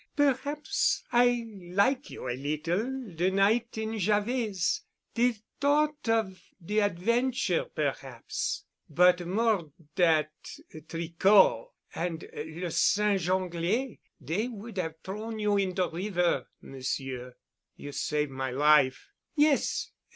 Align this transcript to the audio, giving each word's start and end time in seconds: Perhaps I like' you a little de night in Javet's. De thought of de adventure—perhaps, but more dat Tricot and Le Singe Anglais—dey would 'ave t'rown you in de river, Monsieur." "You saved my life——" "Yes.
Perhaps 0.15 1.03
I 1.11 1.45
like' 1.61 2.09
you 2.09 2.27
a 2.27 2.33
little 2.33 3.13
de 3.13 3.29
night 3.29 3.77
in 3.77 3.99
Javet's. 3.99 4.81
De 5.13 5.35
thought 5.59 6.09
of 6.09 6.41
de 6.65 6.79
adventure—perhaps, 6.79 8.65
but 8.89 9.27
more 9.27 9.71
dat 9.93 10.31
Tricot 10.87 11.67
and 11.93 12.27
Le 12.33 12.71
Singe 12.71 13.29
Anglais—dey 13.29 14.47
would 14.47 14.79
'ave 14.79 14.95
t'rown 15.03 15.37
you 15.37 15.55
in 15.57 15.75
de 15.75 15.87
river, 15.87 16.47
Monsieur." 16.63 17.35
"You 17.75 17.91
saved 17.91 18.31
my 18.31 18.49
life——" 18.49 19.11
"Yes. 19.35 19.91